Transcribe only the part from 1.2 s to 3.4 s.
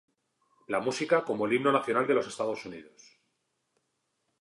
como el himno nacional de los Estados Unidos.